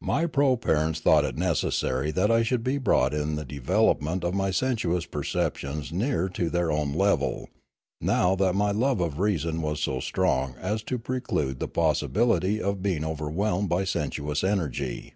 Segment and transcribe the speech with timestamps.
[0.00, 4.52] My proparents thought it necessary that I should be brought in the development of my
[4.52, 7.48] sensuous perceptions nearer to their own level,
[8.00, 12.82] now that my love of reason was so strong as to preclude the possibility of
[12.84, 15.14] being overwhelmed by sensuous energy.